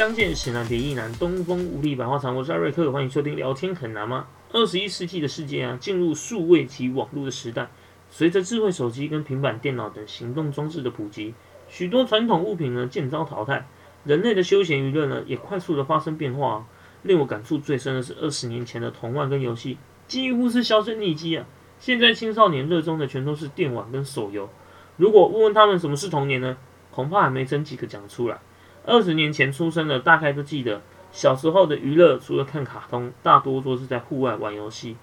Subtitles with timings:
[0.00, 2.34] 相见时难别亦难，东风无力百花残。
[2.34, 4.26] 我是艾瑞克，欢迎收听聊天很难吗？
[4.50, 7.68] 二十一世纪的世界啊，进入数位及网络的时代。
[8.08, 11.34] 随着智慧手机跟平板电脑等行动装置的普及，
[11.68, 13.68] 许多传统物品呢渐遭淘汰，
[14.04, 16.66] 人类的休闲娱乐呢也快速的发生变化。
[17.02, 19.76] 令我感触最深的是二十年前的童玩跟游戏，
[20.08, 21.44] 几乎是销声匿迹啊。
[21.78, 24.48] 现在青少年热衷的全都是电玩跟手游。
[24.96, 26.56] 如果问问他们什么是童年呢？
[26.90, 28.38] 恐怕还没真几个讲出来。
[28.86, 30.80] 二十年前出生的，大概都记得
[31.12, 34.96] 小时候的娱乐，除了看卡通，大多都是在户外玩游戏。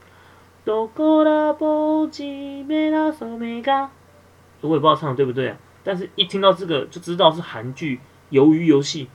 [0.66, 0.90] 我
[4.74, 8.02] 也不知道唱的对不对啊，但是一听到这个就知道是韩剧
[8.36, 9.06] 《鱿鱼游戏》，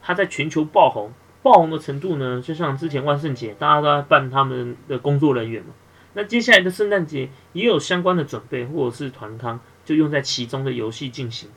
[0.00, 1.12] 它在全球爆红，
[1.42, 5.74] 爆红的程度呢，就像之前万圣节，大家都在扮他们的工作人员嘛。
[6.14, 11.50] 那接下来的圣诞节也有相关的准备，或者是团康，就用在其中的游戏进行。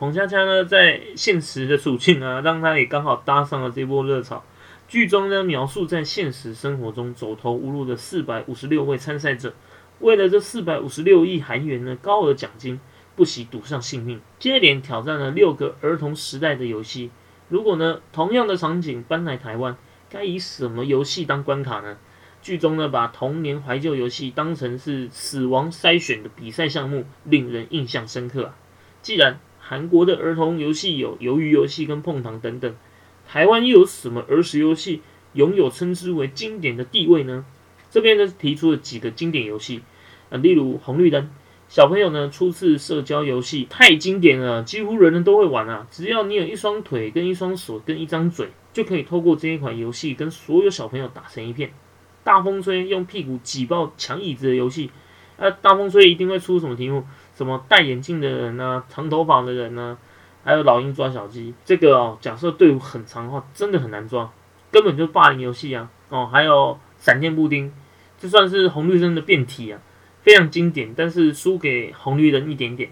[0.00, 4.42] 彭佳佳呢，在现实的处境啊，让他也刚好搭上了这波热潮。
[4.88, 9.52] 剧中呢，描述在现实生活中走投无路的四百五十六位参赛者，
[9.98, 12.80] 为了这四百五十六亿韩元的高额奖金，
[13.14, 17.10] 不惜赌上性命，接连挑战了六个儿童时代的游戏。
[17.50, 19.76] 如果呢，同样的场景搬来台湾，
[20.08, 21.98] 该以什么游戏当关卡呢？
[22.40, 28.56] 剧中呢，把童年怀旧游戏当成是死亡筛选的比赛项目，令人印象深刻啊！
[29.02, 29.38] 既然
[29.70, 32.74] 韩国的儿童游戏有鱿鱼游戏跟碰糖等等，
[33.24, 35.00] 台湾又有什么儿时游戏
[35.34, 37.44] 拥有称之为经典的地位呢？
[37.88, 39.82] 这边呢提出了几个经典游戏
[40.28, 41.30] 啊，例如红绿灯，
[41.68, 45.86] 小朋友呢初次社交游戏太经典了，几乎人人都会玩啊！
[45.88, 51.70] 只要你有一双腿跟一双手跟一张嘴，就可以透过这一款游戏跟所有小朋友打成一片。
[52.24, 54.90] 大风吹用屁股挤爆抢椅子的游戏，
[55.36, 57.04] 呃，大风吹一定会出什么题目？
[57.34, 58.82] 什么戴眼镜的人呢？
[58.88, 59.96] 长头发的人呢？
[60.42, 64.30] 还有老鹰抓小鸡，这个哦，假设队伍很长的话，真的很难抓，
[64.70, 65.90] 根本就霸凌游戏啊！
[66.08, 67.70] 哦，还有闪电布丁，
[68.18, 69.78] 这算是红绿灯的变体啊，
[70.22, 72.90] 非常经典，但是输给红绿灯一点点。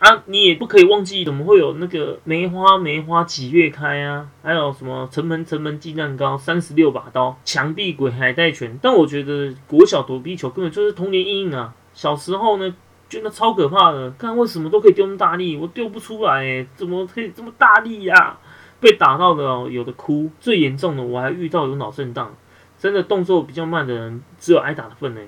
[0.00, 4.28] 啊，你也不可以忘记，怎么会有那个梅花梅花几月开啊？
[4.42, 8.78] 还有什么城门城门鸡蛋糕，三十六把刀，墙壁鬼海带拳。
[8.82, 11.72] 但我觉得国小躲避球根本就是童年阴影啊！
[11.94, 12.74] 小时候呢，
[13.12, 18.38] 觉得超可怕的，看为什么都可以丢那么大力，我丢不出来，怎么可以这么大力呀？
[18.80, 22.34] 被打到的，有的哭，最严重的我还遇到有脑震荡，
[22.78, 25.20] 真的动作比较慢的人，只有挨打的份呢。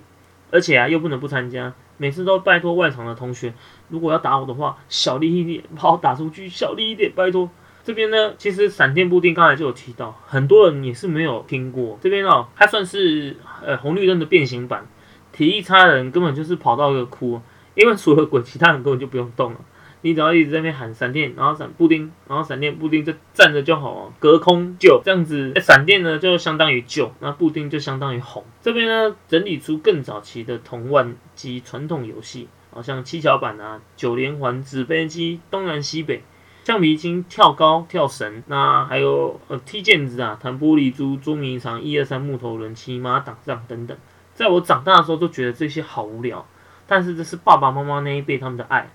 [0.51, 1.75] 而且啊，又不能不参加。
[1.99, 3.53] 每次都拜托外场的同学，
[3.91, 7.51] 如果要打我的话，小力一点，把我打出去，小力一点，拜托。
[7.85, 11.99] 这边呢，其实闪电布丁刚才就有提到，很多人也是没有听过。
[12.01, 14.87] 这边哦，它算是呃红绿灯的变形版，
[15.33, 17.41] 体力差的人根本就是跑到一个哭，
[17.75, 19.61] 因为除了鬼，其他人根本就不用动了。
[20.03, 25.55] 你只要一直在那边喊闪电，然后闪布丁，然后闪电布丁就站着就好，隔空救这样子。
[25.63, 28.45] 闪电呢就相当于救，那布丁就相当于哄。
[28.61, 36.23] 这边呢整理出更早期的童玩及传统游戏，好像七巧板啊、九连环、纸飞机、东南西北、
[36.65, 43.97] 橡皮筋、跳高、跳绳，那还有呃踢毽子啊、弹玻璃珠、捉迷藏、一二三木头人、骑马打仗等等。
[44.35, 46.47] 在我长大的时候都觉得这些好无聊，
[46.87, 48.91] 但是这是爸爸妈妈那一辈他们的爱。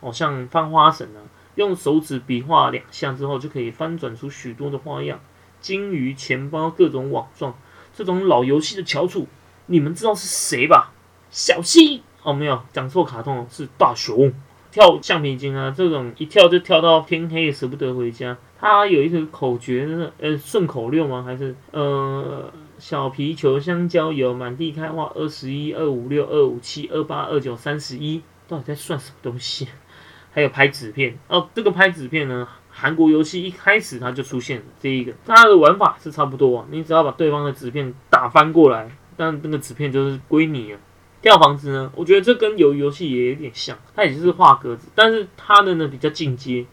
[0.00, 1.24] 好像翻花绳啊，
[1.54, 5.18] 用手指比划两下之后，就可以翻转出许多的花样。
[5.60, 7.54] 金鱼、钱包、各种网状，
[7.94, 9.26] 这种老游戏的翘楚，
[9.64, 10.92] 你们知道是谁吧？
[11.30, 14.30] 小溪哦，没有讲错，卡通是大熊。
[14.70, 18.36] 跳橡皮筋啊，这种一跳就跳到天黑，舍不得回家。
[18.60, 19.88] 它有一个口诀，
[20.18, 21.22] 呃，顺口溜吗？
[21.24, 22.52] 还是呃，
[22.86, 29.66] 小皮球、香蕉油、满地开花，二十一、二五六、二五七、二八、二九、三十一，到底在算什么东西？
[30.32, 40.78] 还有拍纸片哦，这个拍纸片呢，韩国游戏一开始它就出现了这一个，它的玩法是差不多，你只要把对方的纸片打翻过来，但那个纸片就是归你了。
[41.22, 46.66] 跳房子呢，我觉得这跟游游戏也有点像，它也是画格子，但是它的呢比较进阶。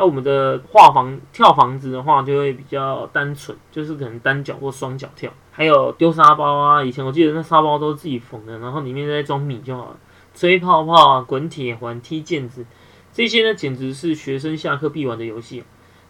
[0.00, 5.30] 那我们的画房跳房子的话，就会比较单纯，就是可能单脚或双脚跳。
[5.52, 9.98] 还有丢沙包啊，以前我记得那沙包都是自己缝的，然后里面再装米就好了。
[10.34, 12.64] 吹泡泡啊，滚铁环，踢毽子。
[13.12, 15.64] 这些呢，简直是学生下课必玩的游戏。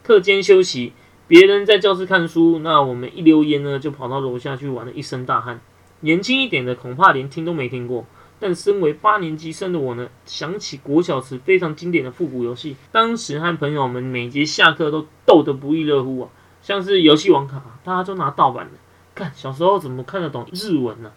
[0.04, 0.92] 课间休息，
[1.26, 5.60] 别人在教室看书，那我们一溜烟呢，就跑到楼下去玩了一身大汗。
[6.02, 8.06] 年轻一点的恐怕连听都没听过，
[8.40, 16.28] 但身为八年级生的我呢，想起国小时非常经典的复古游戏，当时和朋友们每节下课都斗得不亦乐乎啊。
[16.62, 18.72] 像是游戏王卡，大家都拿盗版的，
[19.14, 21.12] 看小时候怎么看得懂日文呢？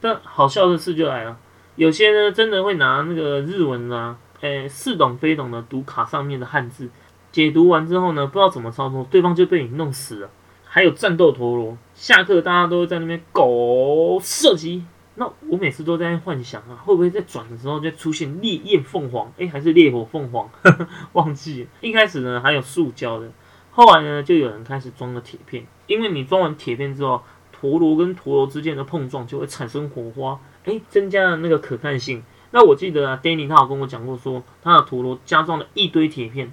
[0.00, 1.36] 但好笑的事就来了，
[1.76, 4.18] 有些呢真的会拿那个日文啊。
[4.42, 6.90] 诶，似懂非懂的读卡上面的汉字，
[7.32, 10.30] 解读完之后呢，不知道怎么操作，对方就被你弄死了。
[10.66, 14.84] 还有战斗陀螺，下课大家都会在那边狗射击。
[15.18, 19.32] 那我每次都在幻想啊，会不会在转的时候就出现烈焰凤凰？
[19.38, 20.48] 哎，还是烈火凤凰？
[21.14, 21.70] 忘记了。
[21.80, 23.30] 一开始呢还有塑胶的，
[23.70, 25.66] 后来呢就有人开始装了铁片。
[25.86, 32.22] 因为你装完铁片之后，陀螺跟陀螺之间的碰撞就会产生火花，哎，增加了那个可看性。
[32.50, 36.52] 那我记得啊，Danny 他有跟我讲过，说他的陀螺加装了一堆铁片，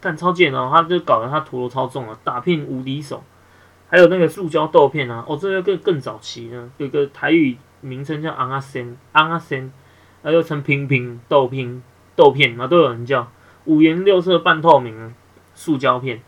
[0.00, 3.24] 但超贱哦，他就搞得他陀螺超重啊，打片无敌手。
[3.88, 7.56] 还有那个塑胶豆片啊，哦，这个更更早期呢，有个台语。
[7.84, 9.70] 名称叫昂阿森，昂阿森，
[10.22, 11.82] 还又称平平豆片、
[12.16, 13.30] 豆片啊，都有人叫
[13.66, 15.14] 五颜六色半透明
[15.54, 16.22] 塑胶片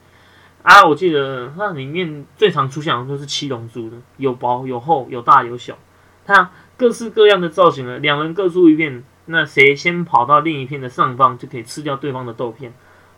[0.62, 0.84] 啊。
[0.86, 5.78] 我记得它里面最常出现的就是七龙珠的，有薄有厚，有大有小，
[6.26, 7.98] 它各式各样的造型呢。
[7.98, 12.74] 两人各出一片，那谁先跑到另一片的上方，就可以吃掉对方的豆片。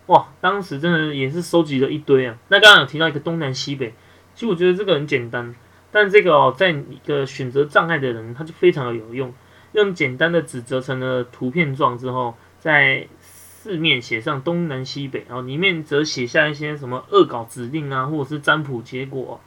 [0.06, 2.37] 哇，当时真的也是收集了一堆啊。
[2.49, 3.94] 那刚刚有提到一个东南西北，
[4.34, 5.55] 其实我觉得这个很简单。
[5.90, 9.32] 但这个哦，在一个选择障碍的人，他就非常的有用。
[9.73, 19.40] 用简单的纸折成了图片状之后，在四面写上东南西北，然后里面则写下一些什么恶搞指令啊，或者是占卜结果。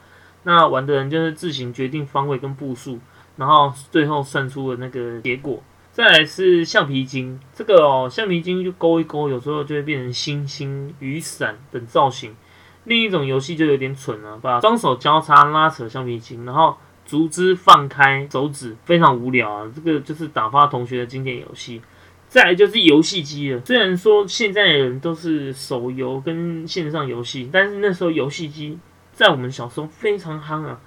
[0.44, 2.98] 那玩的人就是自行决定方位跟步数，
[3.36, 5.62] 然后最后算出了那个结果。
[5.92, 12.34] 再来是橡皮筋，这个哦，橡皮筋就勾一勾，有时候就会变成星星、雨伞等造型。
[12.84, 16.76] 另一种游戏就有点蠢了，把双手交叉拉扯橡皮筋，然后
[17.06, 19.72] 竹枝放开手指，非常无聊啊！
[19.74, 21.80] 这个就是打发同学的经典游戏。
[22.28, 28.78] 再来就是游戏机了，虽然说现在的人都是手游跟线上游戏，但是那时候游戏机
[29.12, 30.80] 在我们小时候非常夯啊。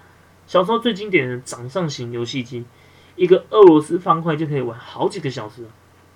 [0.48, 2.65] 小时候最经典的掌上型游戏机，
[3.15, 5.65] 一个俄罗斯方块就可以玩好几个小时。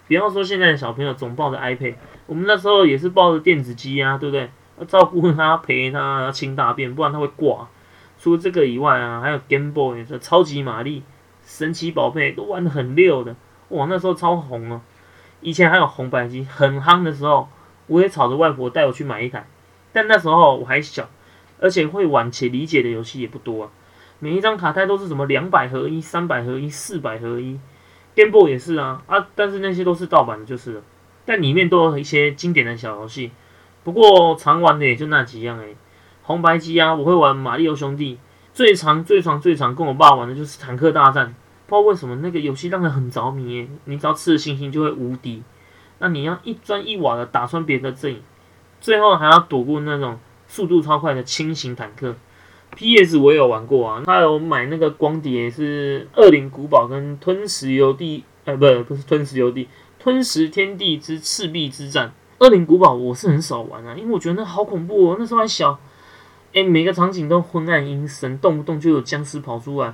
[0.08, 4.50] 比方说现在的小朋友总抱着 iPad，我们那时候也是抱着电子机啊，对不对？
[4.88, 7.68] 照顾他，陪他，清大便，不然他会挂。
[8.18, 11.04] 除了这个以外啊，还有 Game Boy 的超级玛丽、
[11.46, 13.36] 神奇宝贝都玩的很溜的。
[13.70, 14.82] 哇，那时候超红啊！
[15.42, 17.48] 以前还有红白机很夯的时候，
[17.88, 19.48] 我也吵着外婆带我去买一台。
[19.94, 21.08] 但那时候我还小，
[21.62, 23.70] 而且会玩且理解的游戏也不多啊。
[24.20, 27.58] 每一张卡带都是什么两百合一、三百合一、四百合一
[28.16, 29.28] ，Game Boy 也是啊啊！
[29.36, 30.82] 但是那些都是盗版的，就是了。
[31.26, 33.32] 但里面都有一些经典的小游戏。
[33.92, 35.70] 不过常玩的也就那几样哎，
[36.22, 38.16] 红白机啊，我会玩《马里奥兄弟》，
[38.54, 41.28] 最常、最常、最常跟我爸玩的就是《坦克大战》。
[41.66, 45.42] 不知道为什么那个游戏让人很着迷，你只要吃了星星就会无敌。
[46.00, 48.22] 那你要一砖一瓦的打穿别人的阵营，
[48.80, 52.16] 最后还要躲过那种速度超快的轻型坦克。
[52.76, 53.18] P.S.
[53.18, 59.66] 我也有玩过啊，他有买那个光碟是《恶灵古堡》跟《吞食游地》，呃，不，不是《吞食游地》，
[60.00, 62.08] 《吞食天地之赤壁之战》。
[62.40, 65.18] 恶灵古堡我是很少玩啊，因为我觉得那好恐怖哦。
[65.20, 65.78] 那时候还小，
[66.54, 69.94] 哎，每个场景都昏暗阴森，动不动就有僵尸跑出来，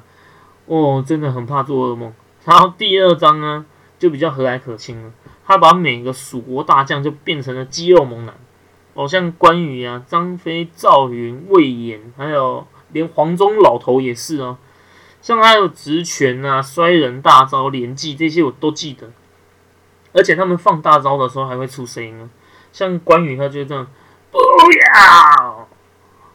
[0.68, 2.14] 哦，真的很怕做噩梦。
[2.44, 3.66] 然后第二章呢，
[3.98, 5.12] 就比较和蔼可亲了，
[5.44, 8.36] 他把每个蜀国大将就变成了肌肉猛男，
[8.94, 14.60] 哦，像关羽啊、张飞、赵云、魏延，还有连黄忠老头也是哦，
[15.20, 19.10] 像他有直拳啊、摔人大招、连击这些我都记得。
[20.14, 22.30] 而且他们放大招的时候还会出声音啊，
[22.76, 23.88] 像关羽他就这样，
[24.32, 25.68] 不要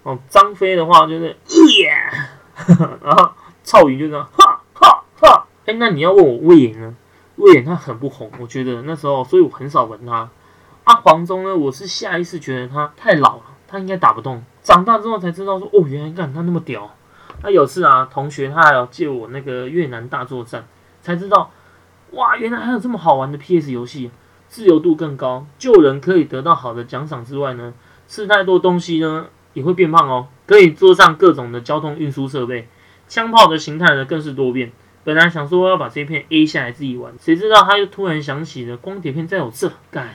[0.05, 1.37] 哦，张飞的话就是
[1.77, 1.93] 耶，
[3.05, 3.33] 然后
[3.63, 5.47] 赵云就这样哈哈哈。
[5.67, 6.95] 哎，那你要问我魏延呢？
[7.37, 10.31] 魏延他很不红，我觉得那时候，所以我很少闻他。
[10.85, 14.43] 啊，黄忠呢，我是下意识觉得他太老了，他应该打不动。
[14.63, 16.91] 长大之后才知道说，哦，原来干他那么屌。
[17.43, 20.65] 那有次啊，同学他还要借我那个越南大作战，
[21.03, 21.51] 才知道。
[22.13, 24.11] 哇，原来还有这么好玩的 PS 游戏，
[24.51, 27.73] 自由度更高，救人可以得到好的奖赏之外呢，
[28.09, 30.27] 吃太多东西呢也会变胖哦。
[30.45, 32.67] 可以坐上各种的交通运输设备，
[33.07, 34.73] 枪炮的形态呢更是多变。
[35.05, 40.11] 本来想说要把这片 A 下来自己玩，谁知道他又突然想起了光碟片在我这干。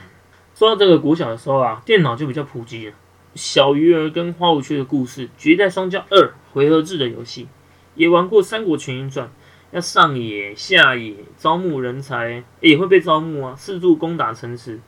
[0.54, 2.92] 说到这个国小的时候啊，电脑就比较普及了，
[3.34, 7.48] 小鱼儿跟花无缺的故事，绝代双骄二回合制的游戏，
[7.94, 9.30] 也玩过三国群英传。
[9.72, 13.54] 要上野下野招募人才，也会被招募啊！
[13.56, 14.80] 四处攻打城池，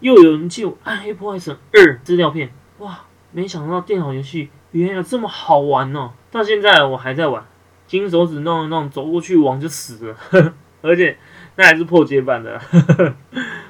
[0.00, 3.00] 又有人救《暗黑破坏神二》资料片，哇！
[3.32, 6.12] 没想到电脑游戏原来这么好玩哦！
[6.30, 7.44] 到现在我还在玩，
[7.86, 11.18] 金手指弄一弄，走过去王就死了，呵 呵而且
[11.56, 12.58] 那还是破解版的。
[12.58, 13.14] 呵 呵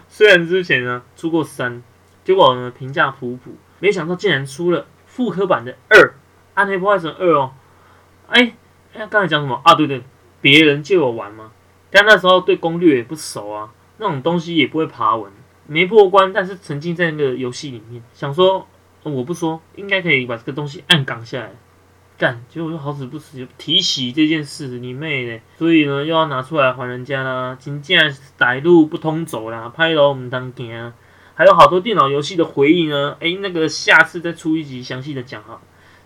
[0.08, 1.82] 虽然之前呢出过三，
[2.24, 5.98] 结果呢评价普普，没想到竟然出了复刻版的二
[6.54, 7.52] 《暗黑破坏神二》哦！
[8.28, 8.54] 哎
[8.94, 9.74] 哎，刚才讲什么啊？
[9.74, 10.02] 对对。
[10.40, 11.52] 别人借我玩吗？
[11.90, 15.30] 但那时候对攻略也不熟啊，那种东西也不会爬文，
[15.66, 18.66] 没破关，但是沉浸在那个游戏里面，想说
[19.02, 21.52] 我不说，应该可以把这个东西按岗下来。
[22.16, 25.40] 干，结果又好死不死提起这件事，你妹嘞！
[25.56, 27.56] 所以呢，又要拿出来还人家啦。
[27.58, 30.92] 真正歹路不通走啦，拍楼唔当行。
[31.34, 35.62] 还有好多电脑游戏的回忆呢，诶，那个下次再出一集详细的讲哈。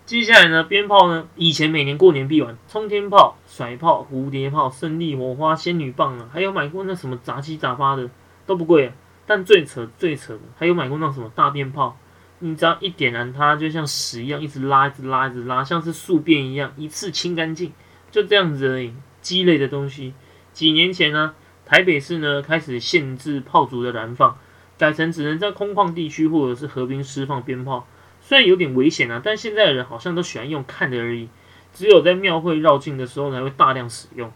[0.06, 8.10] 接下来呢，鞭炮呢，以前每年过年必玩，冲天炮、甩炮、蝴蝶炮、胜利火花、仙女棒啊，还有买过那什么杂七杂八的
[8.44, 8.92] 都不贵，
[9.24, 11.96] 但最扯最扯的，还有买过那什么大鞭炮。
[12.40, 17.72] 你只要一点燃它，就像屎一样，一直拉，一直拉，一直拉，像是宿便一样，一次清干净，
[18.10, 18.92] 就这样子而已。
[19.22, 20.12] 鸡肋的东西。
[20.52, 21.34] 几年前呢，
[21.64, 24.36] 台北市呢开始限制炮竹的燃放，
[24.76, 27.86] 改成只能在空旷地区或者是河边释放鞭炮。
[28.26, 31.28] 虽然有点危险啊，但现在的人好像都喜欢用看的而已。
[31.74, 34.32] 只有在庙会绕境的时候才会大量使用。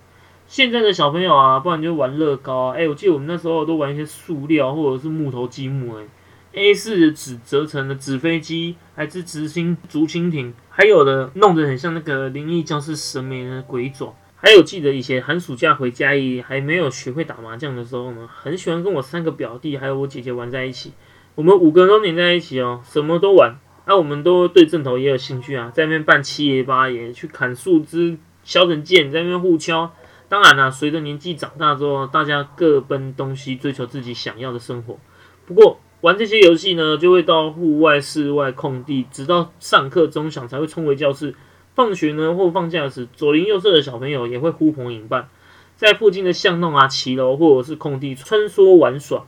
[0.46, 2.76] 现在的小朋友啊，不然就玩乐高啊。
[2.76, 6.04] 哎，我记得我们那时候都玩一些塑料或者是木头积木哎。
[6.52, 14.14] A 四纸折成的纸飞机，还是直升竹蜻蜓，还有的弄得很像那个灵异教室神明的鬼爪。
[14.36, 20.92] 还有记得以前寒暑假回家也还没有学会打麻将的时候呢，很喜欢跟我三个表弟还有我姐姐玩在一起。
[21.34, 23.56] 我们五个人都黏在一起哦，什么都玩。
[23.88, 29.90] 那我们都对正头也有兴趣啊，在那边扮七爷八爷，去砍树枝、削成剑，在那边互敲。
[30.28, 34.98] 当然啦，随着年纪长大之后，大家各奔东西，追求自己想要的生活。
[35.46, 41.34] 不过，玩这些游戏呢，就会到户外、室外空地，直到上课钟响才会冲回教室。
[41.74, 45.30] 放学呢或放假时，左邻右舍的小朋友也会呼朋引伴，
[45.76, 49.24] 在附近的巷弄啊、骑楼或者是空地穿梭玩耍。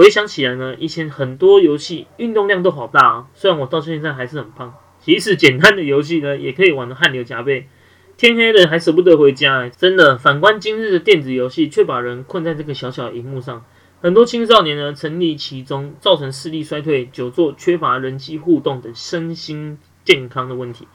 [0.00, 3.26] 回想起来呢，以前很多游戏运动量都好大啊。
[3.34, 7.68] 虽然我到现在还是很胖，即使简单的游戏呢，也可以玩得汗流浃背。
[8.16, 10.16] 天黑了还舍不得回家，真的。
[10.16, 13.62] 反观今日的电子游戏，却把人困在这个小小荧幕上。
[14.00, 19.76] 很多青少年呢沉溺其中，造成视力衰退、久坐、缺乏人际互动等身心
[20.06, 20.88] 健康的问题。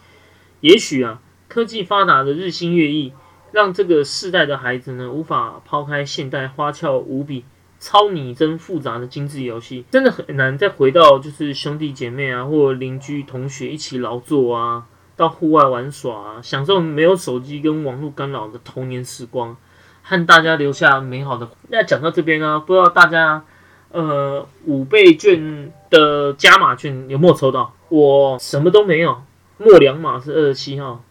[0.62, 3.14] 也许啊，科技发达的日新月异，
[3.52, 7.46] 让这个世代的孩子呢无法抛开现代花俏无比、
[7.86, 19.56] 超拟真复杂的精致游戏，真的很难再回到就是兄弟姐妹啊或邻居同学一起劳作啊，到户外玩耍啊，享受没有手机跟网络干扰的童年时光。
[20.01, 21.48] 和大家留下美好的。
[21.70, 23.44] 那讲到这边呢，不知道大家
[23.92, 27.72] 呃五倍券的加码券有没有抽到？
[27.89, 29.22] 我什么都没有，
[29.60, 31.04] 末两码是二十七号，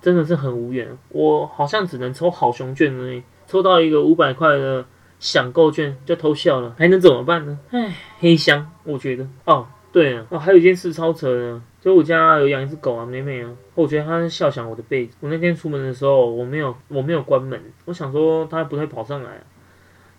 [0.00, 0.96] 真的是很无缘。
[1.08, 4.84] 我好像只能抽好熊券而已，抽到一个五百块的
[5.20, 7.56] 享购券就偷笑了，还能怎么办呢？
[7.70, 9.68] 唉，黑箱，我觉得哦。
[9.92, 15.16] 对啊，哦，还有一件事超扯的，就我家有养一只狗啊，美美啊，我觉得它是笑响我的被子。
[15.18, 19.42] 我那天出门的时候，我没有我没有关门，我想说它不会跑上来。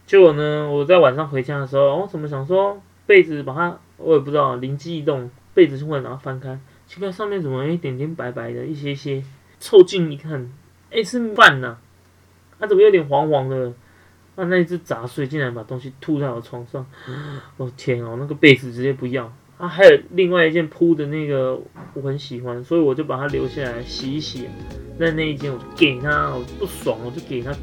[0.06, 9.24] 结果呢，我在晚上回家的时候，我怎么想说被子把它，我也不知道灵机一动，被子就会然后翻开，奇怪上面怎么一点点白白的，一些些，
[9.58, 10.52] 凑近一看，
[10.92, 11.78] 哎是饭呐，
[12.60, 13.72] 它怎么有点黄黄的？
[14.42, 16.84] 那那只杂碎竟然把东西吐在我床上，
[17.58, 19.32] 我天哦，那个被子直接不要。
[19.58, 21.62] 啊，还有另外一件铺的那个，
[21.94, 24.48] 我很喜欢，所以我就把它留下来洗一洗。
[24.98, 27.54] 那那一件我就给他，我不爽我就给他，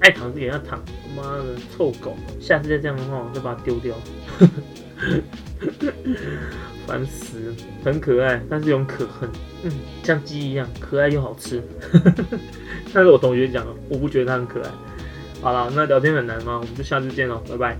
[0.00, 0.82] 爱躺就给他躺。
[1.16, 2.16] 妈的，臭狗！
[2.40, 3.94] 下次再这样的话，我就把它丢掉。
[6.86, 9.30] 烦死，很可爱，但是有可恨。
[9.62, 9.70] 嗯，
[10.02, 11.62] 像鸡一样可爱又好吃。
[12.92, 14.68] 但 是我同学讲，我不觉得它很可爱。
[15.44, 16.56] 好了，那聊天很难吗？
[16.58, 17.72] 我们就下次见喽，拜拜。